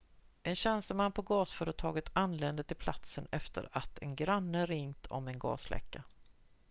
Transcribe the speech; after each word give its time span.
en 0.43 0.55
tjänsteman 0.55 1.11
på 1.11 1.21
gasföretaget 1.21 2.09
anlände 2.13 2.63
till 2.63 2.75
platsen 2.77 3.27
efter 3.31 3.69
att 3.71 3.99
en 3.99 4.15
granne 4.15 4.65
ringt 4.65 5.05
om 5.05 5.27
en 5.27 5.39
gasläcka 5.39 6.03